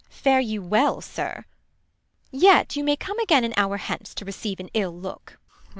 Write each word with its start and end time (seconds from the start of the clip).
Beat. 0.09 0.15
Fare 0.15 0.39
you 0.39 0.63
well, 0.63 0.99
sir! 0.99 1.45
yet 2.31 2.75
you 2.75 2.83
May 2.83 2.95
come 2.95 3.19
again 3.19 3.43
an 3.43 3.53
hour 3.55 3.77
hence, 3.77 4.15
to 4.15 4.25
receive 4.25 4.59
An 4.59 4.71
ill 4.73 4.97
look. 4.99 5.37